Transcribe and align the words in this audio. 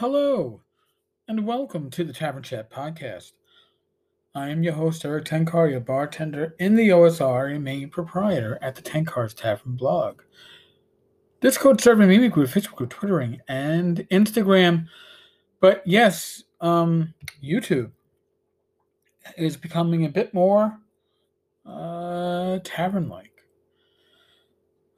Hello, 0.00 0.60
and 1.26 1.46
welcome 1.46 1.88
to 1.88 2.04
the 2.04 2.12
Tavern 2.12 2.42
Chat 2.42 2.70
podcast. 2.70 3.32
I 4.34 4.50
am 4.50 4.62
your 4.62 4.74
host, 4.74 5.06
Erik 5.06 5.24
Tenkar, 5.24 5.70
your 5.70 5.80
bartender 5.80 6.54
in 6.58 6.74
the 6.74 6.90
OSR 6.90 7.54
and 7.54 7.64
main 7.64 7.88
proprietor 7.88 8.58
at 8.60 8.74
the 8.74 8.82
Tenkar's 8.82 9.32
Tavern 9.32 9.74
blog. 9.74 10.20
Discord 11.40 11.80
server, 11.80 12.06
MeWe 12.06 12.30
Group, 12.30 12.50
Facebook 12.50 12.74
group, 12.74 12.90
Twittering, 12.90 13.40
and 13.48 14.06
Instagram. 14.10 14.86
But 15.60 15.82
yes, 15.86 16.44
um, 16.60 17.14
YouTube 17.42 17.90
is 19.38 19.56
becoming 19.56 20.04
a 20.04 20.10
bit 20.10 20.34
more 20.34 20.78
uh, 21.64 22.58
tavern 22.64 23.08
like. 23.08 23.46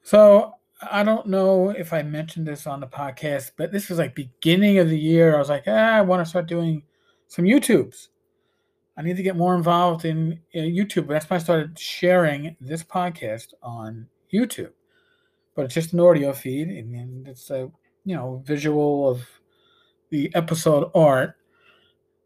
So 0.02 0.55
I 0.80 1.02
don't 1.02 1.27
know 1.27 1.70
if 1.70 1.92
I 1.92 2.02
mentioned 2.02 2.46
this 2.46 2.66
on 2.66 2.80
the 2.80 2.86
podcast, 2.86 3.52
but 3.56 3.73
this 3.73 3.88
was 3.88 3.98
like 3.98 4.14
beginning 4.14 4.78
of 4.78 4.88
the 4.88 4.98
year. 4.98 5.34
I 5.34 5.38
was 5.38 5.48
like, 5.48 5.64
ah, 5.66 5.95
I 5.95 6.02
want 6.02 6.24
to 6.24 6.28
start 6.28 6.46
doing 6.46 6.84
some 7.27 7.45
YouTubes. 7.45 8.09
I 8.96 9.02
need 9.02 9.16
to 9.16 9.22
get 9.22 9.36
more 9.36 9.56
involved 9.56 10.05
in, 10.05 10.41
in 10.52 10.74
YouTube. 10.74 11.09
That's 11.09 11.28
why 11.28 11.36
I 11.36 11.41
started 11.41 11.78
sharing 11.78 12.56
this 12.60 12.84
podcast 12.84 13.55
on 13.62 14.06
YouTube. 14.33 14.72
But 15.56 15.66
it's 15.66 15.74
just 15.74 15.92
an 15.92 16.00
audio 16.00 16.33
feed, 16.33 16.69
and 16.69 17.27
it's 17.27 17.50
a 17.50 17.70
you 18.05 18.14
know 18.14 18.42
visual 18.47 19.08
of 19.08 19.28
the 20.11 20.30
episode 20.34 20.91
art. 20.95 21.34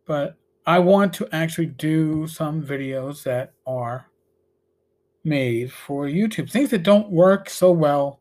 But 0.04 0.36
I 0.66 0.78
want 0.78 1.14
to 1.14 1.28
actually 1.32 1.66
do 1.66 2.26
some 2.26 2.62
videos 2.62 3.22
that 3.22 3.54
are 3.66 4.10
made 5.24 5.72
for 5.72 6.06
YouTube, 6.06 6.50
things 6.50 6.70
that 6.70 6.82
don't 6.82 7.10
work 7.10 7.48
so 7.48 7.72
well 7.72 8.20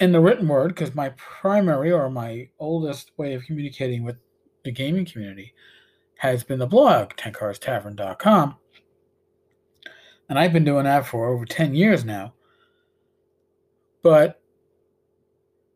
in 0.00 0.12
the 0.12 0.20
written 0.20 0.46
word, 0.46 0.68
because 0.68 0.94
my 0.94 1.10
primary 1.16 1.90
or 1.90 2.08
my 2.10 2.48
oldest 2.58 3.10
way 3.16 3.34
of 3.34 3.44
communicating 3.44 4.04
with 4.04 4.16
the 4.64 4.70
gaming 4.70 5.04
community 5.04 5.54
has 6.16 6.44
been 6.44 6.58
the 6.58 6.66
blog, 6.66 7.10
tenkarstavern.com. 7.14 8.56
And 10.28 10.38
I've 10.38 10.52
been 10.52 10.64
doing 10.64 10.84
that 10.84 11.06
for 11.06 11.28
over 11.28 11.44
10 11.44 11.74
years 11.74 12.04
now. 12.04 12.34
But 14.02 14.40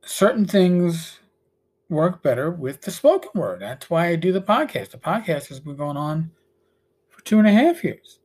certain 0.04 0.46
things 0.46 1.20
work 1.88 2.22
better 2.22 2.50
with 2.50 2.80
the 2.82 2.90
spoken 2.90 3.30
word. 3.34 3.60
That's 3.60 3.88
why 3.88 4.08
I 4.08 4.16
do 4.16 4.32
the 4.32 4.42
podcast. 4.42 4.90
The 4.90 4.98
podcast 4.98 5.48
has 5.48 5.60
been 5.60 5.76
going 5.76 5.96
on 5.96 6.30
for 7.08 7.22
two 7.24 7.38
and 7.38 7.46
a 7.46 7.52
half 7.52 7.82
years. 7.84 8.18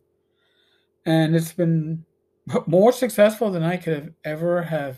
And 1.06 1.36
it's 1.36 1.54
been 1.54 2.06
more 2.68 2.92
successful 2.92 3.52
than 3.52 3.64
I 3.64 3.78
could 3.78 3.94
have 3.94 4.10
ever 4.24 4.62
have 4.64 4.98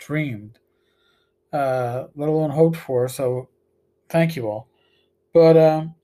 dreamed, 0.00 0.58
uh, 1.52 2.06
let 2.16 2.28
alone 2.28 2.50
hoped 2.50 2.76
for. 2.76 3.08
So 3.08 3.48
thank 4.08 4.34
you 4.34 4.48
all. 4.48 4.68
But 5.32 5.56
um, 5.56 5.94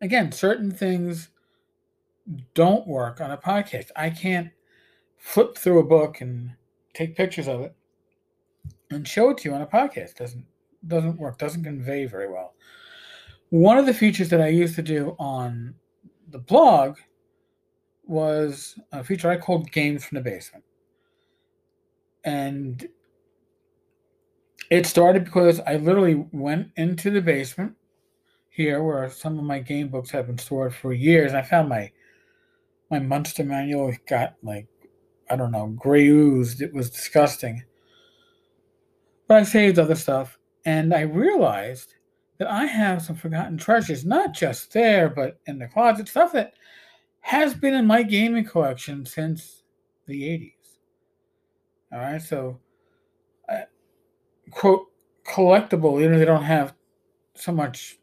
again, 0.00 0.32
certain 0.32 0.70
things 0.70 1.28
don't 2.54 2.86
work 2.86 3.20
on 3.20 3.30
a 3.30 3.36
podcast. 3.36 3.90
I 3.94 4.10
can't 4.10 4.50
flip 5.18 5.58
through 5.58 5.80
a 5.80 5.84
book 5.84 6.20
and 6.20 6.52
take 6.94 7.16
pictures 7.16 7.48
of 7.48 7.60
it 7.60 7.74
and 8.90 9.06
show 9.06 9.30
it 9.30 9.38
to 9.38 9.48
you 9.48 9.54
on 9.54 9.62
a 9.62 9.66
podcast. 9.66 10.14
Doesn't 10.14 10.46
doesn't 10.86 11.18
work. 11.18 11.38
Doesn't 11.38 11.64
convey 11.64 12.06
very 12.06 12.30
well. 12.30 12.54
One 13.50 13.78
of 13.78 13.86
the 13.86 13.94
features 13.94 14.28
that 14.30 14.40
I 14.40 14.48
used 14.48 14.76
to 14.76 14.82
do 14.82 15.16
on 15.18 15.74
the 16.28 16.38
blog 16.38 16.96
was 18.04 18.78
a 18.92 19.02
feature 19.02 19.28
I 19.28 19.36
called 19.36 19.70
Games 19.72 20.04
from 20.04 20.16
the 20.16 20.22
Basement 20.22 20.64
and 22.26 22.86
it 24.68 24.84
started 24.84 25.24
because 25.24 25.60
I 25.60 25.76
literally 25.76 26.26
went 26.32 26.72
into 26.76 27.10
the 27.10 27.22
basement 27.22 27.76
here 28.50 28.82
where 28.82 29.08
some 29.08 29.38
of 29.38 29.44
my 29.44 29.60
game 29.60 29.88
books 29.88 30.10
have 30.10 30.26
been 30.26 30.38
stored 30.38 30.74
for 30.74 30.92
years. 30.92 31.30
And 31.30 31.38
I 31.38 31.42
found 31.42 31.68
my 31.68 31.92
my 32.90 32.98
Monster 32.98 33.44
Manual 33.44 33.94
got 34.08 34.34
like 34.42 34.66
I 35.30 35.36
don't 35.36 35.52
know 35.52 35.68
gray 35.68 36.08
oozed. 36.08 36.60
It 36.60 36.74
was 36.74 36.90
disgusting. 36.90 37.62
But 39.28 39.38
I 39.38 39.42
saved 39.44 39.78
other 39.78 39.96
stuff, 39.96 40.38
and 40.64 40.94
I 40.94 41.00
realized 41.00 41.94
that 42.38 42.48
I 42.48 42.66
have 42.66 43.02
some 43.02 43.16
forgotten 43.16 43.56
treasures, 43.56 44.04
not 44.04 44.34
just 44.34 44.72
there, 44.72 45.08
but 45.08 45.40
in 45.46 45.58
the 45.58 45.66
closet, 45.66 46.08
stuff 46.08 46.32
that 46.32 46.52
has 47.20 47.54
been 47.54 47.74
in 47.74 47.86
my 47.86 48.04
gaming 48.04 48.44
collection 48.44 49.04
since 49.04 49.64
the 50.06 50.22
80s. 50.22 50.55
All 51.92 51.98
right, 51.98 52.20
so 52.20 52.58
uh, 53.48 53.62
quote 54.50 54.86
collectible, 55.24 56.00
even 56.00 56.14
if 56.14 56.18
they 56.18 56.24
don't 56.24 56.42
have 56.42 56.74
so 57.34 57.52
much 57.52 57.98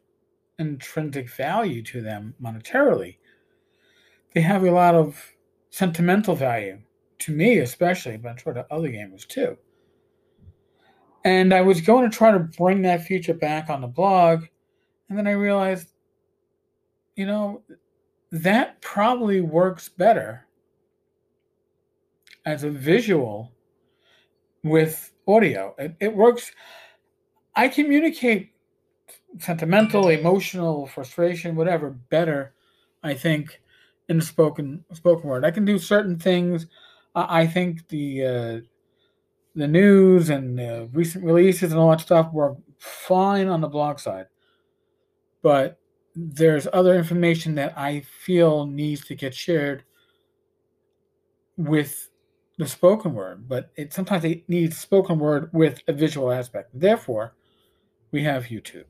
intrinsic 0.58 1.28
value 1.30 1.82
to 1.82 2.00
them 2.00 2.34
monetarily, 2.42 3.16
they 4.34 4.40
have 4.40 4.64
a 4.64 4.70
lot 4.70 4.94
of 4.94 5.32
sentimental 5.70 6.34
value 6.34 6.78
to 7.18 7.32
me, 7.32 7.58
especially, 7.58 8.16
but 8.16 8.30
I'm 8.30 8.36
sure 8.36 8.52
to 8.52 8.66
other 8.70 8.88
gamers 8.88 9.26
too. 9.26 9.56
And 11.24 11.54
I 11.54 11.62
was 11.62 11.80
going 11.80 12.08
to 12.08 12.16
try 12.16 12.30
to 12.30 12.38
bring 12.38 12.82
that 12.82 13.04
feature 13.04 13.34
back 13.34 13.70
on 13.70 13.80
the 13.80 13.86
blog, 13.86 14.44
and 15.08 15.18
then 15.18 15.26
I 15.26 15.32
realized, 15.32 15.88
you 17.16 17.26
know, 17.26 17.62
that 18.30 18.80
probably 18.82 19.40
works 19.40 19.88
better 19.88 20.46
as 22.44 22.64
a 22.64 22.70
visual 22.70 23.53
with 24.64 25.12
audio. 25.28 25.74
It, 25.78 25.94
it 26.00 26.16
works. 26.16 26.50
I 27.54 27.68
communicate 27.68 28.50
sentimental, 29.38 30.08
emotional, 30.08 30.86
frustration, 30.88 31.54
whatever, 31.54 31.90
better, 31.90 32.54
I 33.04 33.14
think, 33.14 33.60
in 34.08 34.18
the 34.18 34.24
spoken 34.24 34.84
spoken 34.92 35.28
word. 35.28 35.44
I 35.44 35.52
can 35.52 35.64
do 35.64 35.78
certain 35.78 36.18
things. 36.18 36.66
I, 37.14 37.42
I 37.42 37.46
think 37.46 37.86
the 37.88 38.24
uh, 38.24 38.60
the 39.54 39.68
news 39.68 40.30
and 40.30 40.58
uh, 40.58 40.86
recent 40.92 41.24
releases 41.24 41.70
and 41.70 41.80
all 41.80 41.90
that 41.90 42.00
stuff 42.00 42.32
work 42.32 42.56
fine 42.78 43.46
on 43.46 43.60
the 43.60 43.68
blog 43.68 44.00
side, 44.00 44.26
but 45.42 45.78
there's 46.16 46.68
other 46.72 46.94
information 46.94 47.54
that 47.56 47.76
I 47.76 48.00
feel 48.00 48.66
needs 48.66 49.04
to 49.06 49.14
get 49.14 49.34
shared 49.34 49.84
with 51.56 52.10
the 52.58 52.66
spoken 52.66 53.14
word, 53.14 53.48
but 53.48 53.70
it 53.76 53.92
sometimes 53.92 54.24
it 54.24 54.48
needs 54.48 54.78
spoken 54.78 55.18
word 55.18 55.50
with 55.52 55.80
a 55.88 55.92
visual 55.92 56.30
aspect. 56.30 56.70
Therefore, 56.72 57.34
we 58.12 58.22
have 58.22 58.44
YouTube. 58.44 58.84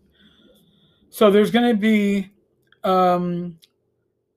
So 1.08 1.30
there's 1.30 1.50
going 1.50 1.70
to 1.70 1.80
be 1.80 2.30
um, 2.82 3.58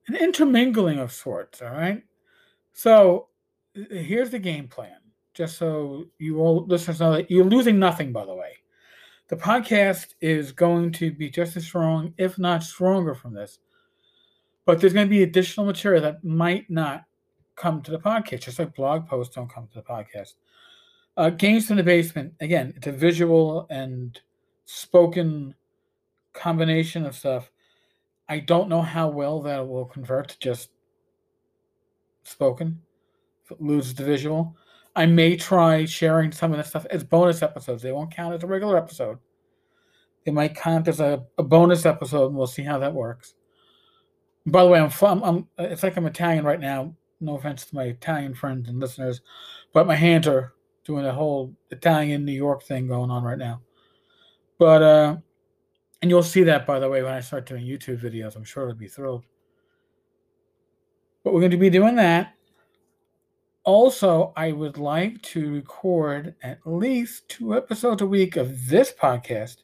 an 0.08 0.16
intermingling 0.16 1.00
of 1.00 1.12
sorts. 1.12 1.62
All 1.62 1.72
right. 1.72 2.04
So 2.74 3.28
here's 3.74 4.30
the 4.30 4.40
game 4.40 4.68
plan, 4.68 4.98
just 5.34 5.58
so 5.58 6.06
you 6.20 6.40
all 6.40 6.66
listeners 6.66 7.00
know 7.00 7.14
that 7.14 7.30
you're 7.30 7.46
losing 7.46 7.80
nothing. 7.80 8.14
By 8.14 8.26
the 8.26 8.36
way, 8.36 8.54
the 9.28 9.36
podcast 9.36 10.14
is 10.22 10.52
going 10.52 10.92
to 10.94 11.12
be 11.12 11.30
just 11.30 11.58
as 11.58 11.66
strong, 11.66 12.14
if 12.18 12.40
not 12.40 12.64
stronger, 12.64 13.14
from 13.14 13.34
this. 13.34 13.60
But 14.66 14.80
there's 14.80 14.94
going 14.94 15.08
to 15.08 15.12
be 15.12 15.24
additional 15.24 15.66
material 15.66 16.04
that 16.04 16.24
might 16.24 16.70
not 16.70 17.06
come 17.58 17.82
to 17.82 17.92
the 17.92 18.00
podcast, 18.00 18.42
just 18.42 18.60
like 18.60 18.76
blog 18.76 19.08
posts 19.08 19.36
don't 19.36 19.52
come 19.52 19.68
to 19.68 19.74
the 19.74 19.82
podcast. 19.82 20.36
Uh, 21.18 21.32
Games 21.32 21.68
from 21.68 21.78
the 21.78 21.84
Basement, 21.84 22.34
again, 22.40 22.74
it's 22.78 22.88
a 22.88 22.92
visual 22.92 23.68
and 23.70 24.22
spoken 24.66 25.56
combination 26.34 27.06
of 27.06 27.16
stuff. 27.16 27.52
I 28.30 28.40
don't 28.40 28.70
know 28.70 28.82
how 28.82 29.10
well 29.10 29.42
that 29.42 29.68
will 29.68 29.86
convert 29.86 30.30
to 30.30 30.40
just 30.40 30.70
spoken, 32.24 32.80
if 33.44 33.52
it 33.52 33.62
loses 33.62 33.96
the 33.96 34.04
visual. 34.04 34.56
I 34.96 35.06
may 35.08 35.36
try 35.36 35.86
sharing 35.86 36.32
some 36.32 36.52
of 36.52 36.58
the 36.58 36.64
stuff 36.64 36.86
as 36.92 37.04
bonus 37.04 37.42
episodes. 37.42 37.82
They 37.82 37.92
won't 37.92 38.14
count 38.14 38.36
as 38.36 38.44
a 38.44 38.48
regular 38.48 38.78
episode. 38.78 39.18
They 40.26 40.32
might 40.32 40.56
count 40.56 40.88
as 40.88 41.00
a, 41.00 41.24
a 41.38 41.44
bonus 41.44 41.86
episode, 41.86 42.28
and 42.28 42.36
we'll 42.36 42.48
see 42.48 42.64
how 42.64 42.78
that 42.80 42.94
works. 42.94 43.36
By 44.46 44.64
the 44.64 44.70
way, 44.70 44.80
I'm, 44.80 44.92
I'm, 45.02 45.24
I'm 45.24 45.48
it's 45.58 45.84
like 45.84 45.98
I'm 45.98 46.06
Italian 46.06 46.46
right 46.46 46.60
now 46.60 46.96
no 47.20 47.38
offense 47.38 47.66
to 47.66 47.76
my 47.76 47.86
Italian 47.86 48.34
friends 48.34 48.70
and 48.70 48.80
listeners, 48.80 49.22
but 49.74 49.88
my 49.88 49.96
hands 49.96 50.28
are 50.28 50.54
doing 50.84 51.06
a 51.06 51.14
whole 51.14 51.54
Italian 51.70 52.26
New 52.26 52.32
York 52.32 52.64
thing 52.64 52.88
going 52.88 53.12
on 53.12 53.24
right 53.24 53.38
now. 53.38 53.62
But 54.58 54.82
uh 54.82 55.18
and 56.02 56.12
you'll 56.12 56.24
see 56.24 56.44
that 56.44 56.66
by 56.66 56.80
the 56.80 56.90
way 56.90 57.02
when 57.02 57.14
I 57.14 57.20
start 57.20 57.46
doing 57.46 57.66
YouTube 57.66 58.02
videos. 58.02 58.36
I'm 58.36 58.44
sure 58.44 58.66
they'll 58.66 58.76
be 58.76 58.88
thrilled. 58.88 59.26
But 61.24 61.34
we're 61.34 61.42
going 61.42 61.52
to 61.52 61.58
be 61.58 61.70
doing 61.70 61.96
that. 61.96 62.36
Also, 63.64 64.32
I 64.38 64.54
would 64.54 64.78
like 64.78 65.22
to 65.24 65.52
record 65.52 66.36
at 66.42 66.60
least 66.66 67.28
two 67.28 67.54
episodes 67.54 68.02
a 68.02 68.08
week 68.08 68.38
of 68.38 68.68
this 68.68 68.94
podcast 68.94 69.58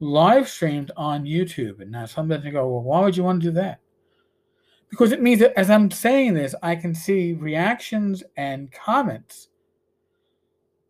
live 0.00 0.48
streamed 0.48 0.90
on 0.96 1.24
YouTube. 1.24 1.80
And 1.80 1.90
now 1.90 2.04
going 2.14 2.42
to 2.42 2.50
go, 2.50 2.68
well, 2.68 2.82
why 2.82 3.00
would 3.00 3.16
you 3.16 3.24
want 3.24 3.40
to 3.40 3.48
do 3.48 3.52
that? 3.52 3.80
Because 4.90 5.12
it 5.12 5.22
means 5.22 5.40
that 5.40 5.58
as 5.58 5.70
I'm 5.70 5.90
saying 5.90 6.34
this, 6.34 6.54
I 6.62 6.76
can 6.76 6.94
see 6.94 7.32
reactions 7.32 8.22
and 8.36 8.70
comments 8.72 9.48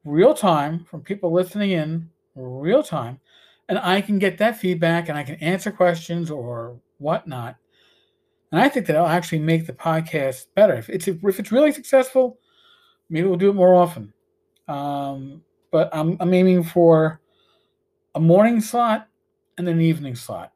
real 0.04 0.34
time 0.34 0.84
from 0.84 1.02
people 1.02 1.32
listening 1.32 1.72
in 1.72 2.08
real 2.34 2.82
time, 2.82 3.20
and 3.68 3.78
I 3.78 4.00
can 4.00 4.18
get 4.18 4.38
that 4.38 4.58
feedback 4.58 5.08
and 5.08 5.18
I 5.18 5.24
can 5.24 5.34
answer 5.36 5.70
questions 5.70 6.30
or 6.30 6.78
whatnot. 6.98 7.56
And 8.52 8.60
I 8.60 8.68
think 8.68 8.86
that 8.86 8.96
will 8.96 9.06
actually 9.06 9.40
make 9.40 9.66
the 9.66 9.72
podcast 9.72 10.46
better. 10.54 10.74
If 10.74 10.88
it's 10.88 11.08
if 11.08 11.38
it's 11.40 11.52
really 11.52 11.72
successful, 11.72 12.38
maybe 13.10 13.26
we'll 13.26 13.36
do 13.36 13.50
it 13.50 13.54
more 13.54 13.74
often. 13.74 14.12
Um, 14.68 15.42
but 15.72 15.90
I'm 15.92 16.16
I'm 16.20 16.32
aiming 16.32 16.62
for 16.62 17.20
a 18.14 18.20
morning 18.20 18.60
slot 18.60 19.08
and 19.58 19.68
an 19.68 19.80
evening 19.80 20.14
slot 20.14 20.52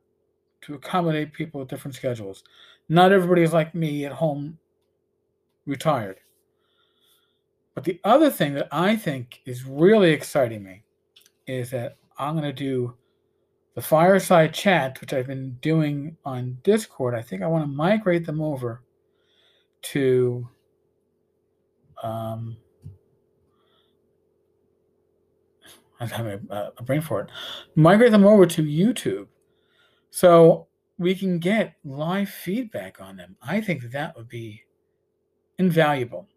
to 0.62 0.75
accommodate 0.75 1.32
people 1.32 1.60
with 1.60 1.69
different 1.69 1.94
schedules. 1.94 2.44
Not 2.90 3.12
everybody 3.12 3.42
is 3.42 3.52
like 3.52 3.75
me 3.75 4.04
at 4.04 4.12
home, 4.12 4.58
retired. 5.64 6.19
But 7.75 7.84
the 7.84 8.00
other 8.04 8.31
thing 8.31 8.52
that 8.54 8.69
I 8.70 8.96
think 8.96 9.40
is 9.46 9.64
really 9.64 10.10
exciting 10.10 10.62
me 10.62 10.82
is 11.46 11.70
that 11.70 11.96
I'm 12.19 12.34
going 12.34 12.44
to 12.44 12.52
do 12.52 12.94
the 13.75 13.81
fireside 13.81 14.52
chat, 14.52 15.00
which 15.00 15.12
I've 15.12 15.28
been 15.28 15.56
doing 15.62 16.16
on 16.25 16.58
Discord. 16.64 17.14
I 17.14 17.22
think 17.22 17.42
I 17.42 17.46
want 17.46 17.64
to 17.64 17.70
migrate 17.70 18.26
them 18.26 18.42
over 18.42 18.82
to 19.82 20.46
um, 22.02 22.56
I'm 26.00 26.08
having 26.08 26.46
a, 26.50 26.72
a 26.76 26.82
brain 26.82 27.00
for 27.00 27.20
it. 27.20 27.31
Migrate 27.76 28.10
them 28.10 28.26
over 28.26 28.46
to 28.46 28.62
YouTube 28.62 29.28
so 30.10 30.66
we 31.00 31.14
can 31.14 31.38
get 31.38 31.76
live 31.82 32.29
feedback 32.29 33.00
on 33.00 33.17
them. 33.17 33.35
I 33.41 33.62
think 33.62 33.81
that, 33.81 33.93
that 33.93 34.17
would 34.19 34.29
be 34.29 34.62
invaluable. 35.58 36.29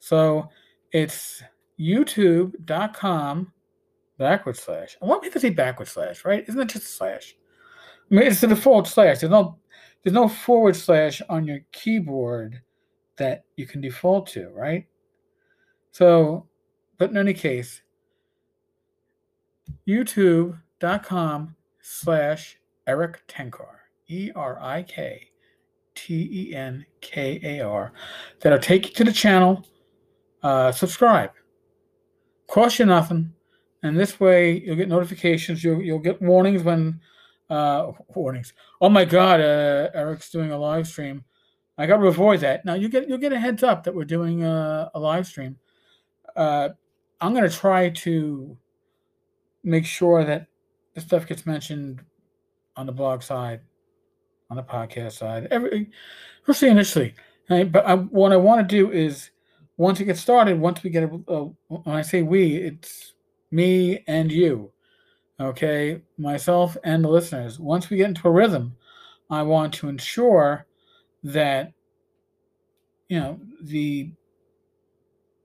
So 0.00 0.48
it's 0.90 1.40
youtube.com 1.78 3.52
backward 4.18 4.56
slash. 4.56 4.96
I 5.00 5.06
want 5.06 5.22
me 5.22 5.30
to 5.30 5.38
say 5.38 5.50
backward 5.50 5.86
slash, 5.86 6.24
right? 6.24 6.44
Isn't 6.48 6.60
it 6.60 6.68
just 6.68 6.84
a 6.84 6.88
slash? 6.88 7.36
I 8.10 8.14
mean, 8.14 8.26
it's 8.26 8.40
the 8.40 8.48
default 8.48 8.88
slash. 8.88 9.20
There's 9.20 9.30
no 9.30 9.56
there's 10.02 10.14
no 10.14 10.26
forward 10.26 10.74
slash 10.74 11.22
on 11.28 11.46
your 11.46 11.60
keyboard 11.70 12.60
that 13.18 13.44
you 13.56 13.68
can 13.68 13.80
default 13.80 14.26
to, 14.28 14.48
right? 14.48 14.84
So, 15.92 16.48
but 16.98 17.10
in 17.10 17.16
any 17.16 17.34
case, 17.34 17.82
youtube.com 19.86 21.54
slash 21.80 22.58
Erik 22.86 23.26
Tenkar, 23.28 23.76
E 24.08 24.30
R 24.34 24.58
I 24.60 24.82
K 24.82 25.28
T 25.94 26.28
E 26.30 26.54
N 26.54 26.84
K 27.00 27.40
A 27.42 27.60
R, 27.60 27.92
that'll 28.40 28.58
take 28.58 28.88
you 28.88 28.94
to 28.94 29.04
the 29.04 29.12
channel. 29.12 29.66
Uh, 30.42 30.70
subscribe. 30.72 31.30
Cost 32.48 32.78
you 32.78 32.86
nothing. 32.86 33.32
And 33.82 33.98
this 33.98 34.20
way 34.20 34.60
you'll 34.60 34.76
get 34.76 34.88
notifications. 34.88 35.62
You'll, 35.62 35.82
you'll 35.82 35.98
get 35.98 36.20
warnings 36.22 36.62
when, 36.62 37.00
uh, 37.50 37.92
warnings. 38.14 38.52
Oh 38.80 38.88
my 38.88 39.04
God, 39.04 39.40
uh, 39.40 39.90
Erik's 39.94 40.30
doing 40.30 40.52
a 40.52 40.58
live 40.58 40.86
stream. 40.86 41.24
I 41.78 41.86
got 41.86 41.98
to 41.98 42.06
avoid 42.06 42.40
that. 42.40 42.64
Now 42.64 42.74
you 42.74 42.88
get 42.88 43.08
you'll 43.08 43.18
get 43.18 43.32
a 43.32 43.38
heads 43.38 43.62
up 43.62 43.84
that 43.84 43.94
we're 43.94 44.04
doing 44.04 44.44
a, 44.44 44.90
a 44.94 45.00
live 45.00 45.26
stream. 45.26 45.56
Uh, 46.34 46.70
I'm 47.20 47.34
going 47.34 47.48
to 47.48 47.54
try 47.54 47.90
to 47.90 48.56
make 49.62 49.84
sure 49.84 50.24
that 50.24 50.46
the 50.94 51.00
stuff 51.00 51.26
gets 51.26 51.44
mentioned 51.44 52.02
on 52.76 52.86
the 52.86 52.92
blog 52.92 53.22
side, 53.22 53.60
on 54.50 54.56
the 54.56 54.62
podcast 54.62 55.12
side, 55.12 55.48
everything 55.50 55.86
we'll 56.46 56.52
especially 56.52 56.70
initially. 56.70 57.14
Right? 57.50 57.70
But 57.70 57.86
I, 57.86 57.94
what 57.94 58.32
I 58.32 58.36
want 58.36 58.68
to 58.68 58.76
do 58.76 58.90
is 58.90 59.30
once 59.76 60.00
it 60.00 60.04
gets 60.04 60.20
started, 60.20 60.58
once 60.58 60.82
we 60.82 60.90
get 60.90 61.04
a, 61.04 61.20
a, 61.28 61.44
when 61.68 61.96
I 61.96 62.02
say 62.02 62.22
we, 62.22 62.56
it's 62.56 63.14
me 63.50 64.04
and 64.06 64.32
you, 64.32 64.72
okay, 65.40 66.02
myself 66.18 66.76
and 66.84 67.04
the 67.04 67.08
listeners. 67.08 67.58
Once 67.58 67.90
we 67.90 67.96
get 67.96 68.08
into 68.08 68.28
a 68.28 68.32
rhythm, 68.32 68.76
I 69.30 69.42
want 69.42 69.74
to 69.74 69.88
ensure 69.88 70.66
that 71.24 71.72
you 73.08 73.18
know 73.18 73.40
the 73.62 74.10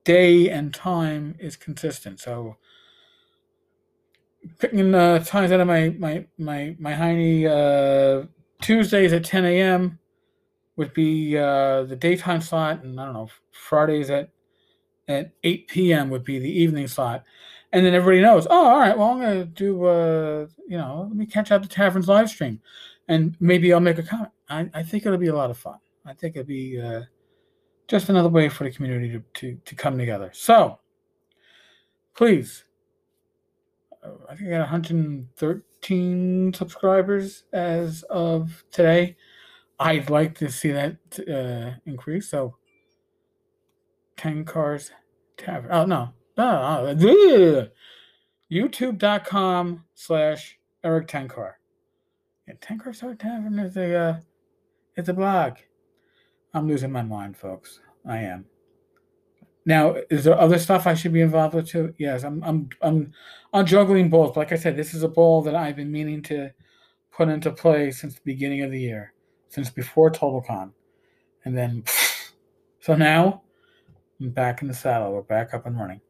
day 0.03 0.49
and 0.49 0.73
time 0.73 1.35
is 1.39 1.55
consistent. 1.55 2.19
So 2.19 2.57
picking 4.59 4.93
uh, 4.93 5.19
times 5.19 5.51
out 5.51 5.59
of 5.59 5.67
my 5.67 5.89
my 5.97 6.25
my 6.37 6.75
my 6.79 6.93
Heine 6.93 7.47
uh, 7.47 8.25
Tuesdays 8.61 9.13
at 9.13 9.25
10 9.25 9.45
a.m. 9.45 9.99
would 10.75 10.93
be 10.93 11.37
uh, 11.37 11.83
the 11.83 11.95
daytime 11.95 12.41
slot, 12.41 12.83
and 12.83 12.99
I 12.99 13.05
don't 13.05 13.13
know 13.13 13.29
Fridays 13.51 14.09
at 14.09 14.29
at 15.07 15.31
8 15.43 15.67
p.m. 15.67 16.09
would 16.09 16.23
be 16.23 16.39
the 16.39 16.49
evening 16.49 16.87
slot, 16.87 17.23
and 17.73 17.85
then 17.85 17.93
everybody 17.93 18.21
knows. 18.21 18.47
Oh, 18.49 18.67
all 18.67 18.79
right. 18.79 18.97
Well, 18.97 19.09
I'm 19.09 19.19
gonna 19.19 19.45
do. 19.45 19.85
Uh, 19.85 20.47
you 20.67 20.77
know, 20.77 21.05
let 21.07 21.17
me 21.17 21.25
catch 21.25 21.51
up 21.51 21.61
the 21.61 21.67
Tavern's 21.67 22.07
live 22.07 22.29
stream, 22.29 22.61
and 23.07 23.35
maybe 23.39 23.73
I'll 23.73 23.79
make 23.79 23.97
a 23.97 24.03
comment. 24.03 24.31
I, 24.49 24.69
I 24.73 24.83
think 24.83 25.05
it'll 25.05 25.17
be 25.17 25.27
a 25.27 25.35
lot 25.35 25.51
of 25.51 25.57
fun. 25.57 25.79
I 26.05 26.13
think 26.13 26.35
it'll 26.35 26.47
be 26.47 26.81
uh, 26.81 27.01
just 27.87 28.09
another 28.09 28.29
way 28.29 28.49
for 28.49 28.63
the 28.63 28.71
community 28.71 29.11
to, 29.11 29.23
to, 29.35 29.59
to 29.65 29.75
come 29.75 29.97
together. 29.97 30.31
So, 30.33 30.79
please 32.15 32.63
I 34.03 34.35
think 34.35 34.49
I 34.49 34.51
got 34.51 34.61
113 34.61 36.53
subscribers 36.53 37.43
as 37.53 38.03
of 38.03 38.63
today. 38.71 39.15
I'd 39.79 40.09
like 40.09 40.35
to 40.39 40.49
see 40.49 40.71
that 40.71 40.97
uh, 41.19 41.79
increase. 41.85 42.29
So, 42.29 42.55
Tenkar's 44.17 44.91
Tavern. 45.37 45.71
Oh, 45.71 45.85
no. 45.85 46.09
No. 46.37 46.93
no. 46.93 47.67
YouTube.com 48.51 49.85
slash 49.95 50.59
Erik 50.83 51.07
Tenkar. 51.07 51.53
Yeah, 52.47 52.55
Tenkar 52.55 52.95
Star 52.95 53.15
Tavern 53.15 53.59
is 53.59 53.77
a, 53.77 53.95
uh, 53.95 54.19
it's 54.95 55.09
a 55.09 55.13
blog. 55.13 55.57
I'm 56.53 56.67
losing 56.67 56.91
my 56.91 57.01
mind, 57.03 57.37
folks. 57.37 57.79
I 58.05 58.17
am. 58.19 58.45
Now, 59.65 59.95
is 60.09 60.23
there 60.23 60.39
other 60.39 60.57
stuff 60.57 60.87
I 60.87 60.95
should 60.95 61.13
be 61.13 61.21
involved 61.21 61.53
with 61.53 61.67
too? 61.67 61.93
Yes, 61.97 62.23
I'm 62.23 62.43
I'm 62.43 62.69
I'm 62.81 63.13
I'm 63.53 63.65
juggling 63.65 64.09
both. 64.09 64.35
Like 64.35 64.51
I 64.51 64.55
said, 64.55 64.75
this 64.75 64.93
is 64.93 65.03
a 65.03 65.07
ball 65.07 65.41
that 65.43 65.55
I've 65.55 65.75
been 65.75 65.91
meaning 65.91 66.21
to 66.23 66.49
put 67.11 67.29
into 67.29 67.51
play 67.51 67.91
since 67.91 68.15
the 68.15 68.21
beginning 68.25 68.63
of 68.63 68.71
the 68.71 68.79
year, 68.79 69.13
since 69.49 69.69
before 69.69 70.09
TotalCon, 70.09 70.71
and 71.45 71.55
then 71.55 71.83
so 72.79 72.95
now 72.95 73.43
I'm 74.19 74.31
back 74.31 74.61
in 74.63 74.67
the 74.67 74.73
saddle. 74.73 75.13
We're 75.13 75.21
back 75.21 75.53
up 75.53 75.67
and 75.67 75.79
running. 75.79 76.01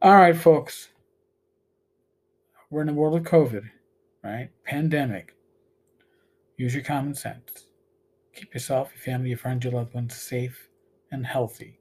All 0.00 0.14
right, 0.14 0.36
folks. 0.36 0.90
We're 2.70 2.82
in 2.82 2.86
the 2.86 2.92
world 2.92 3.18
of 3.18 3.24
COVID, 3.24 3.68
right? 4.22 4.50
Pandemic. 4.64 5.34
Use 6.58 6.74
your 6.74 6.84
common 6.84 7.14
sense. 7.14 7.66
Keep 8.34 8.52
yourself, 8.52 8.90
your 8.94 9.02
family, 9.02 9.30
your 9.30 9.38
friends, 9.38 9.64
your 9.64 9.72
loved 9.72 9.94
ones 9.94 10.14
safe 10.14 10.68
and 11.10 11.26
healthy 11.26 11.77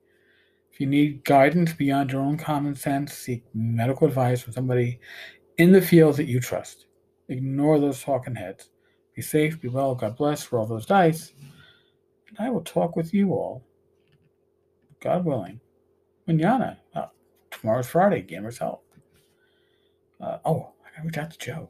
if 0.77 0.81
you 0.81 0.85
need 0.85 1.23
guidance 1.23 1.73
beyond 1.73 2.11
your 2.11 2.21
own 2.21 2.37
common 2.37 2.75
sense, 2.75 3.11
seek 3.11 3.43
medical 3.55 4.05
advice 4.05 4.43
from 4.43 4.53
somebody 4.53 4.99
in 5.57 5.71
the 5.71 5.81
field 5.81 6.17
that 6.17 6.27
you 6.27 6.39
trust. 6.39 6.85
Ignore 7.29 7.79
those 7.79 8.03
talking 8.03 8.35
heads. 8.35 8.69
Be 9.15 9.23
safe, 9.23 9.59
be 9.59 9.69
well, 9.69 9.95
God 9.95 10.15
bless, 10.15 10.51
roll 10.51 10.67
those 10.67 10.85
dice. 10.85 11.33
And 12.27 12.37
I 12.37 12.51
will 12.51 12.61
talk 12.61 12.95
with 12.95 13.11
you 13.11 13.31
all, 13.31 13.65
God 14.99 15.25
willing, 15.25 15.59
manana. 16.27 16.77
Uh, 16.93 17.07
tomorrow's 17.49 17.87
Friday, 17.87 18.21
Gamers 18.21 18.59
Help. 18.59 18.85
Uh, 20.21 20.37
oh, 20.45 20.73
I 20.85 20.95
gotta 20.95 21.07
reach 21.07 21.17
out 21.17 21.31
to 21.31 21.39
Joe. 21.39 21.69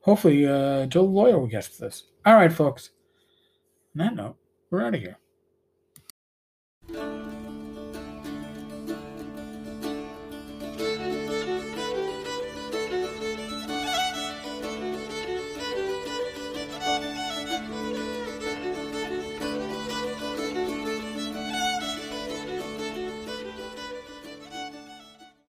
Hopefully, 0.00 0.46
uh, 0.46 0.86
Joe 0.86 1.04
lawyer 1.04 1.38
will 1.38 1.46
guess 1.46 1.68
this. 1.76 2.04
All 2.24 2.36
right, 2.36 2.50
folks. 2.50 2.88
On 3.94 4.06
that 4.06 4.16
note, 4.16 4.36
we're 4.70 4.82
out 4.82 4.94
of 4.94 5.02
here. 5.02 5.18